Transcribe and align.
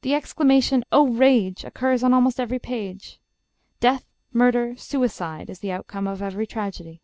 The 0.00 0.12
exclamation, 0.14 0.82
"Oh, 0.90 1.06
rage" 1.10 1.62
occurs 1.62 2.02
on 2.02 2.12
almost 2.12 2.40
every 2.40 2.58
page. 2.58 3.20
Death, 3.78 4.04
murder, 4.32 4.74
suicide, 4.76 5.48
is 5.48 5.60
the 5.60 5.70
outcome 5.70 6.08
of 6.08 6.20
every 6.20 6.48
tragedy. 6.48 7.00